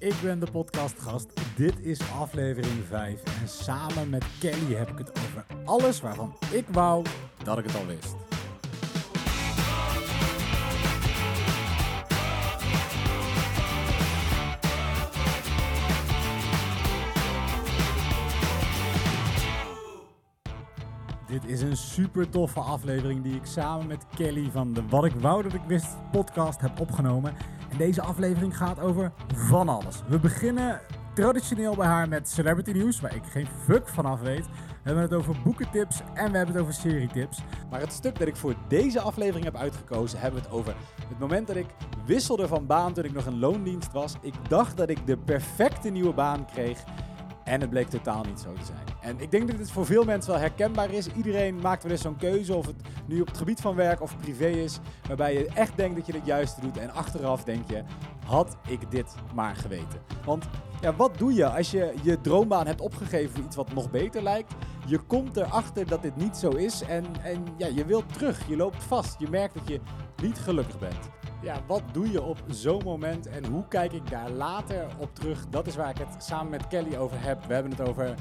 [0.00, 1.32] Ik ben de podcastgast.
[1.56, 3.22] Dit is aflevering 5.
[3.40, 7.04] En samen met Kelly heb ik het over alles waarvan ik wou
[7.44, 8.14] dat ik het al wist.
[21.26, 25.14] Dit is een super toffe aflevering die ik samen met Kelly van de Wat ik
[25.14, 27.34] wou dat ik wist podcast heb opgenomen.
[27.70, 30.02] En deze aflevering gaat over van alles.
[30.08, 30.80] We beginnen
[31.14, 34.46] traditioneel bij haar met celebrity nieuws, waar ik geen fuck van af weet.
[34.46, 37.42] We hebben het over boekentips en we hebben het over serietips.
[37.70, 40.74] Maar het stuk dat ik voor deze aflevering heb uitgekozen, hebben we het over
[41.08, 41.66] het moment dat ik
[42.06, 44.14] wisselde van baan toen ik nog in loondienst was.
[44.20, 46.84] Ik dacht dat ik de perfecte nieuwe baan kreeg.
[47.44, 48.84] En het bleek totaal niet zo te zijn.
[49.00, 51.06] En ik denk dat dit voor veel mensen wel herkenbaar is.
[51.12, 54.16] Iedereen maakt wel eens zo'n keuze, of het nu op het gebied van werk of
[54.16, 56.78] privé is, waarbij je echt denkt dat je het juiste doet.
[56.78, 57.82] En achteraf denk je,
[58.26, 60.00] had ik dit maar geweten.
[60.24, 60.48] Want
[60.80, 64.22] ja, wat doe je als je je droombaan hebt opgegeven voor iets wat nog beter
[64.22, 64.54] lijkt?
[64.86, 68.48] Je komt erachter dat dit niet zo is en, en ja, je wilt terug.
[68.48, 69.20] Je loopt vast.
[69.20, 69.80] Je merkt dat je
[70.22, 71.10] niet gelukkig bent.
[71.42, 75.46] Ja, wat doe je op zo'n moment en hoe kijk ik daar later op terug?
[75.48, 77.44] Dat is waar ik het samen met Kelly over heb.
[77.44, 78.14] We hebben het over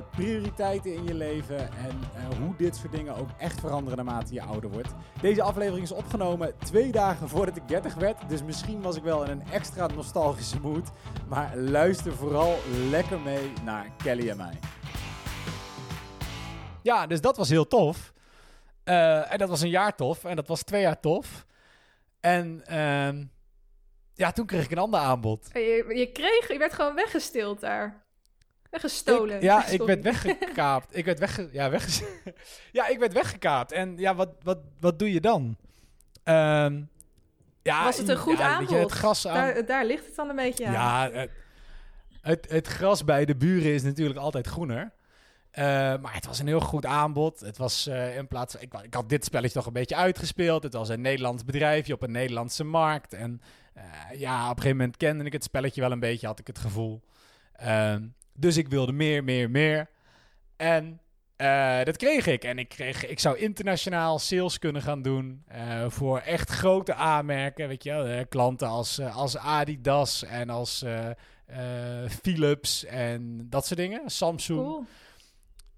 [0.00, 4.42] prioriteiten in je leven en uh, hoe dit soort dingen ook echt veranderen naarmate je
[4.42, 4.94] ouder wordt.
[5.20, 9.24] Deze aflevering is opgenomen twee dagen voordat ik 30 werd, dus misschien was ik wel
[9.24, 10.90] in een extra nostalgische mood.
[11.28, 12.58] Maar luister vooral
[12.90, 14.58] lekker mee naar Kelly en mij.
[16.82, 18.12] Ja, dus dat was heel tof.
[18.84, 21.46] Uh, en dat was een jaar tof en dat was twee jaar tof.
[22.20, 23.24] En uh,
[24.14, 25.50] ja, toen kreeg ik een ander aanbod.
[25.52, 28.04] Je, je, kreeg, je werd gewoon weggesteeld daar.
[28.72, 29.36] Weggestolen.
[29.36, 30.96] Ik, ja, ik werd weggekaapt.
[30.98, 32.04] ik werd wegge, ja, wegge,
[32.78, 33.72] ja, ik werd weggekaapt.
[33.72, 35.56] En ja, wat, wat, wat doe je dan?
[36.24, 36.90] Um,
[37.62, 38.70] ja, Was het een goed ja, aanbod?
[38.70, 39.34] Je, het gras aan...
[39.34, 40.72] daar, daar, ligt het dan een beetje aan.
[40.72, 41.30] Ja, het,
[42.20, 44.92] het, het gras bij de buren is natuurlijk altijd groener.
[45.58, 45.64] Uh,
[45.98, 47.40] maar het was een heel goed aanbod.
[47.40, 48.62] Het was uh, in plaats van.
[48.62, 50.62] Ik, ik, had dit spelletje toch een beetje uitgespeeld.
[50.62, 53.12] Het was een Nederlands bedrijfje op een Nederlandse markt.
[53.12, 53.42] En
[53.76, 56.46] uh, ja, op een gegeven moment kende ik het spelletje wel een beetje, had ik
[56.46, 57.02] het gevoel.
[57.52, 59.90] Ehm, dus ik wilde meer, meer, meer.
[60.56, 61.00] En
[61.84, 62.44] dat kreeg ik.
[62.44, 65.44] En ik, kreeg, ik zou internationaal sales kunnen gaan doen.
[65.88, 67.68] voor echt grote aanmerken.
[67.68, 70.84] Weet je wel, klanten als, als Adidas en als
[72.22, 74.10] Philips en dat soort dingen.
[74.10, 74.60] Samsung.
[74.60, 74.84] Cool.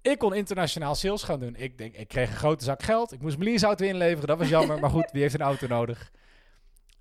[0.05, 1.55] Ik kon internationaal sales gaan doen.
[1.55, 3.11] Ik, denk, ik kreeg een grote zak geld.
[3.11, 4.27] Ik moest mijn auto inleveren.
[4.27, 4.79] Dat was jammer.
[4.81, 6.11] maar goed, wie heeft een auto nodig?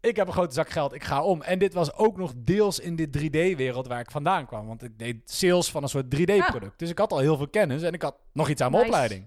[0.04, 0.94] Ik heb een grote zak geld.
[0.94, 1.42] Ik ga om.
[1.42, 4.66] En dit was ook nog deels in dit 3D-wereld waar ik vandaan kwam.
[4.66, 6.72] Want ik deed sales van een soort 3D-product.
[6.72, 6.76] Ah.
[6.76, 7.82] Dus ik had al heel veel kennis.
[7.82, 9.26] En ik had nog iets aan mijn opleiding.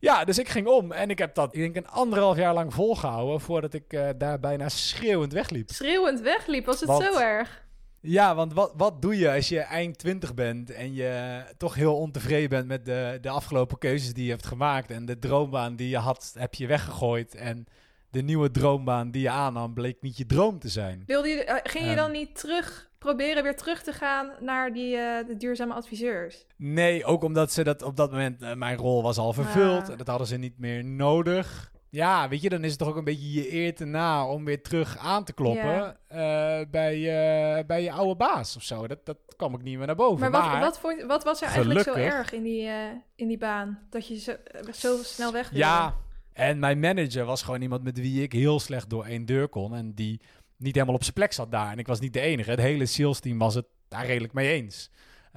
[0.00, 0.92] Ja, dus ik ging om.
[0.92, 3.40] En ik heb dat, ik denk, een anderhalf jaar lang volgehouden.
[3.40, 5.70] Voordat ik uh, daar bijna schreeuwend wegliep.
[5.70, 6.66] Schreeuwend wegliep?
[6.66, 7.66] Was het zo erg?
[8.00, 11.96] Ja, want wat, wat doe je als je eind 20 bent en je toch heel
[11.96, 15.88] ontevreden bent met de, de afgelopen keuzes die je hebt gemaakt en de droombaan die
[15.88, 17.66] je had, heb je weggegooid en
[18.10, 21.02] de nieuwe droombaan die je aannam bleek niet je droom te zijn.
[21.06, 24.96] Wilde je, eh, ging je dan niet terug, proberen weer terug te gaan naar die
[24.96, 26.46] uh, de duurzame adviseurs?
[26.56, 29.96] Nee, ook omdat ze dat op dat moment, uh, mijn rol was al vervuld en
[29.96, 31.72] dat hadden ze niet meer nodig.
[31.90, 34.44] Ja, weet je, dan is het toch ook een beetje je eer te na om
[34.44, 36.70] weer terug aan te kloppen yeah.
[36.70, 38.86] bij, bij je oude baas of zo.
[38.86, 40.20] Dat, dat kwam ik niet meer naar boven.
[40.20, 42.68] Maar wat, maar, wat, vond, wat was er eigenlijk zo erg in die,
[43.14, 43.78] in die baan?
[43.90, 44.32] Dat je zo,
[44.72, 45.64] zo snel weg wilde?
[45.64, 45.94] Ja,
[46.38, 49.74] en mijn manager was gewoon iemand met wie ik heel slecht door één deur kon.
[49.74, 50.20] En die
[50.56, 51.72] niet helemaal op zijn plek zat daar.
[51.72, 52.50] En ik was niet de enige.
[52.50, 54.90] Het hele sales team was het daar redelijk mee eens.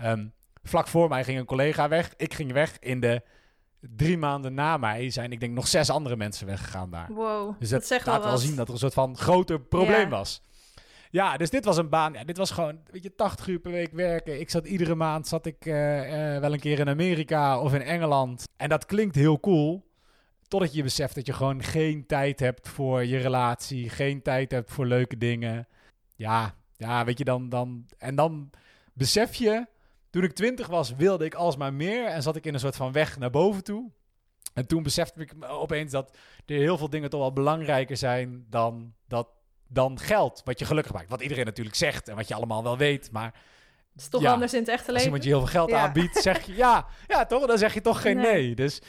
[0.04, 2.14] Um, vlak voor mij ging een collega weg.
[2.18, 3.22] Ik ging weg in de
[3.80, 7.08] drie maanden na mij zijn, ik denk, nog zes andere mensen weggegaan daar.
[7.14, 10.42] Wow, dus dat, dat laat wel, zien dat er een soort van groter probleem was.
[11.10, 12.14] Ja, dus dit was een baan.
[12.14, 14.40] Ja, dit was gewoon, weet je, 80 uur per week werken.
[14.40, 17.82] Ik zat iedere maand, zat ik uh, uh, wel een keer in Amerika of in
[17.82, 18.44] Engeland.
[18.58, 19.90] En dat klinkt heel cool.
[20.52, 23.90] Totdat je beseft dat je gewoon geen tijd hebt voor je relatie.
[23.90, 25.68] Geen tijd hebt voor leuke dingen.
[26.16, 27.50] Ja, ja, weet je, dan...
[27.50, 28.50] dan en dan
[28.94, 29.68] besef je
[30.10, 32.92] toen ik twintig was, wilde ik alsmaar meer en zat ik in een soort van
[32.92, 33.92] weg naar boven toe.
[34.54, 38.94] En toen besefte ik opeens dat er heel veel dingen toch wel belangrijker zijn dan,
[39.08, 39.28] dat,
[39.68, 40.42] dan geld.
[40.46, 41.10] Wat je gelukkig maakt.
[41.10, 43.12] Wat iedereen natuurlijk zegt en wat je allemaal wel weet.
[43.12, 43.34] Maar
[43.92, 44.96] het is toch anders in het echte leven.
[44.96, 46.88] Als iemand je heel veel geld aanbiedt, zeg je ja.
[47.08, 47.46] Ja, toch?
[47.46, 48.56] Dan zeg je toch geen nee.
[48.56, 48.82] Dus,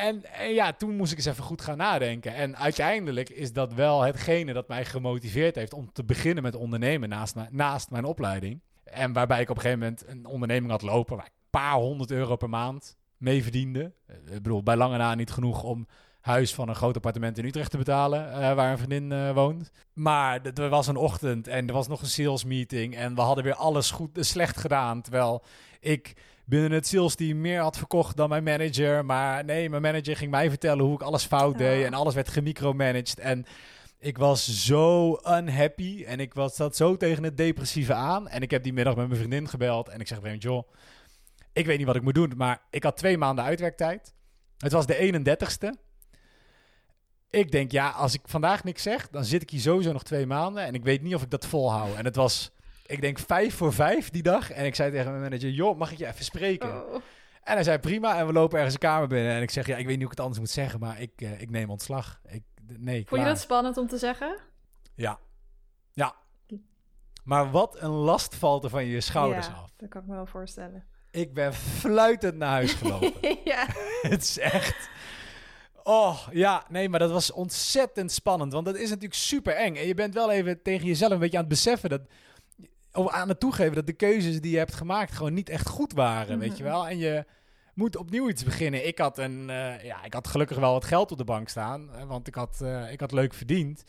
[0.00, 2.34] en, en, ja, toen moest ik eens even goed gaan nadenken.
[2.34, 7.08] En uiteindelijk is dat wel hetgene dat mij gemotiveerd heeft om te beginnen met ondernemen
[7.08, 8.60] naast, naast mijn opleiding.
[8.84, 11.74] En waarbij ik op een gegeven moment een onderneming had lopen waar ik een paar
[11.74, 13.92] honderd euro per maand mee verdiende.
[14.06, 15.86] Eh, ik bedoel, bij lange na niet genoeg om
[16.20, 19.70] huis van een groot appartement in Utrecht te betalen, uh, waar een vriendin uh, woont.
[19.92, 23.44] Maar er was een ochtend en er was nog een sales meeting en we hadden
[23.44, 25.02] weer alles goed, slecht gedaan.
[25.02, 25.42] Terwijl
[25.80, 26.14] ik
[26.44, 29.04] binnen het sales team meer had verkocht dan mijn manager.
[29.04, 32.28] Maar nee, mijn manager ging mij vertellen hoe ik alles fout deed en alles werd
[32.28, 33.18] gemicromanaged.
[33.18, 33.44] En
[33.98, 38.28] ik was zo unhappy en ik was, zat zo tegen het depressieve aan.
[38.28, 40.68] En ik heb die middag met mijn vriendin gebeld en ik zeg bij joh,
[41.52, 44.14] ik weet niet wat ik moet doen, maar ik had twee maanden uitwerktijd.
[44.58, 45.89] Het was de 31ste.
[47.30, 50.26] Ik denk, ja, als ik vandaag niks zeg, dan zit ik hier sowieso nog twee
[50.26, 50.64] maanden.
[50.64, 51.96] En ik weet niet of ik dat volhoud.
[51.96, 52.50] En het was,
[52.86, 54.50] ik denk, vijf voor vijf die dag.
[54.50, 56.68] En ik zei tegen mijn manager, joh, mag ik je even spreken?
[56.68, 56.94] Oh.
[57.42, 58.18] En hij zei, prima.
[58.18, 59.32] En we lopen ergens een kamer binnen.
[59.32, 61.20] En ik zeg, ja, ik weet niet hoe ik het anders moet zeggen, maar ik,
[61.20, 62.20] uh, ik neem ontslag.
[62.28, 62.42] Ik,
[62.78, 64.38] nee, Vond je dat spannend om te zeggen?
[64.94, 65.18] Ja.
[65.92, 66.14] Ja.
[67.24, 69.70] Maar wat een last valt er van je schouders ja, af.
[69.76, 70.84] dat kan ik me wel voorstellen.
[71.10, 73.38] Ik ben fluitend naar huis gelopen.
[73.44, 73.66] ja.
[74.02, 74.88] het is echt...
[75.92, 78.52] Oh, ja, nee, maar dat was ontzettend spannend.
[78.52, 79.76] Want dat is natuurlijk super eng.
[79.76, 82.00] En je bent wel even tegen jezelf een beetje aan het beseffen dat...
[82.92, 85.92] Of aan het toegeven dat de keuzes die je hebt gemaakt gewoon niet echt goed
[85.92, 86.72] waren, weet je mhm.
[86.72, 86.88] wel.
[86.88, 87.24] En je
[87.74, 88.86] moet opnieuw iets beginnen.
[88.86, 92.06] Ik had, een, uh, ja, ik had gelukkig wel wat geld op de bank staan,
[92.06, 93.84] want ik had, uh, ik had leuk verdiend.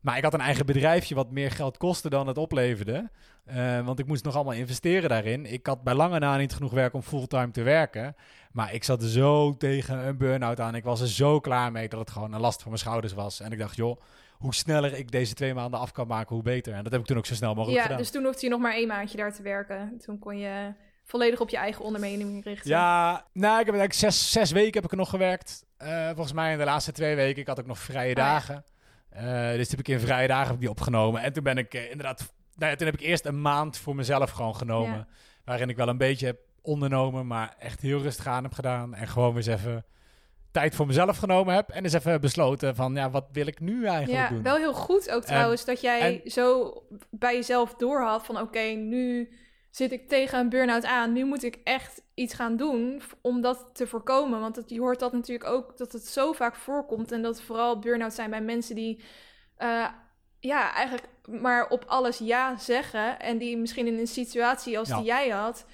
[0.00, 3.10] Maar ik had een eigen bedrijfje wat meer geld kostte dan het opleverde.
[3.46, 5.46] Uh, want ik moest nog allemaal investeren daarin.
[5.46, 8.16] Ik had bij lange na niet genoeg werk om fulltime te werken.
[8.52, 10.74] Maar ik zat zo tegen een burn-out aan.
[10.74, 13.40] Ik was er zo klaar mee dat het gewoon een last voor mijn schouders was.
[13.40, 14.00] En ik dacht, joh,
[14.32, 16.74] hoe sneller ik deze twee maanden af kan maken, hoe beter.
[16.74, 17.98] En dat heb ik toen ook zo snel mogelijk ja, gedaan.
[17.98, 19.98] Dus toen hoefde je nog maar één maandje daar te werken.
[20.04, 20.72] Toen kon je
[21.04, 22.70] volledig op je eigen onderneming richten.
[22.70, 25.64] Ja, nou, ik heb eigenlijk zes, zes weken heb ik er nog gewerkt.
[25.82, 27.40] Uh, volgens mij in de laatste twee weken.
[27.40, 28.64] Ik had ook nog vrije oh, dagen.
[29.56, 31.22] Dus toen heb ik in vrije dagen die opgenomen.
[31.22, 32.32] En toen ben ik uh, inderdaad...
[32.54, 34.96] Nou ja, toen heb ik eerst een maand voor mezelf gewoon genomen.
[34.96, 35.06] Ja.
[35.44, 38.94] Waarin ik wel een beetje heb ondernomen, maar echt heel rustig aan heb gedaan.
[38.94, 39.84] En gewoon eens even
[40.50, 41.68] tijd voor mezelf genomen heb.
[41.68, 44.42] En eens even besloten van, ja, wat wil ik nu eigenlijk ja, doen?
[44.42, 46.72] wel heel goed ook trouwens, dat jij zo
[47.10, 49.30] bij jezelf doorhad van, oké, nu
[49.70, 51.12] zit ik tegen een burn-out aan.
[51.12, 54.40] Nu moet ik echt iets gaan doen om dat te voorkomen.
[54.40, 57.12] Want het, je hoort dat natuurlijk ook, dat het zo vaak voorkomt.
[57.12, 59.00] En dat vooral burn-out zijn bij mensen die...
[59.58, 59.86] Uh,
[60.40, 61.08] ja, eigenlijk
[61.40, 63.20] maar op alles ja zeggen.
[63.20, 65.64] En die misschien in een situatie als die jij had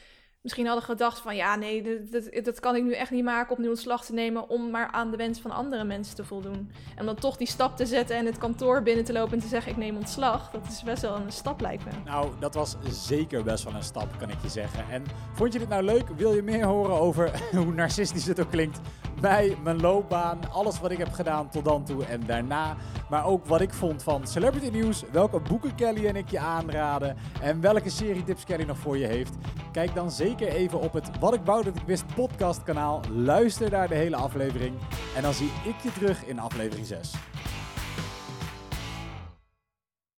[0.46, 3.62] misschien hadden gedacht van ja, nee, dat, dat, kan ik nu echt niet maken om
[3.62, 6.70] nu ontslag te nemen om maar aan de wens van andere mensen te voldoen.
[6.96, 9.48] En dan toch die stap te zetten en het kantoor binnen te lopen en te
[9.48, 11.90] zeggen ik neem ontslag, dat is best wel een stap lijkt me.
[12.04, 14.84] Nou, dat was zeker best wel een stap, kan ik je zeggen.
[14.90, 16.08] En vond je dit nou leuk?
[16.16, 18.80] Wil je meer horen over hoe narcistisch het ook klinkt?
[19.20, 22.76] Bij mijn loopbaan, alles wat ik heb gedaan tot dan toe en daarna.
[23.10, 27.16] Maar ook wat ik vond van Celebrity News, welke boeken Kelly en ik je aanraden
[27.40, 29.34] en welke serie tips Kelly nog voor je heeft.
[29.76, 33.00] Kijk dan zeker even op het Wat ik wou dat ik wist podcast kanaal.
[33.10, 34.74] Luister naar de hele aflevering.
[35.16, 37.14] En dan zie ik je terug in aflevering 6.